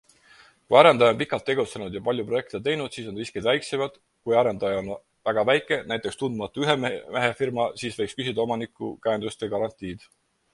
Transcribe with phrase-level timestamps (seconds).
[0.69, 4.79] Kui arendaja on pikalt tegutsenud ja palju projekte teinud, siis on riskid väiksemad, kui arendaja
[4.79, 4.89] on
[5.31, 10.11] väga väike, näiteks tundmatu ühemehefirma, siis võiks küsida omaniku käendust või garantiid.